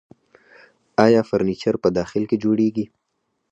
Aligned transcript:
آیا 1.05 1.21
فرنیچر 1.29 1.75
په 1.83 1.89
داخل 1.97 2.23
کې 2.29 2.37
جوړیږي؟ 2.43 2.85